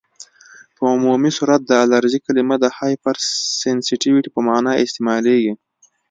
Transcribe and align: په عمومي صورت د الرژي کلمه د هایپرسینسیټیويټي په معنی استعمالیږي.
په 0.75 0.81
عمومي 0.93 1.31
صورت 1.37 1.61
د 1.65 1.71
الرژي 1.83 2.19
کلمه 2.25 2.55
د 2.59 2.65
هایپرسینسیټیويټي 2.77 4.29
په 4.33 4.41
معنی 4.47 4.75
استعمالیږي. 4.83 5.53